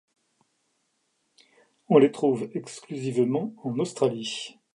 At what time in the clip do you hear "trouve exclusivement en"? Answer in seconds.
2.11-3.77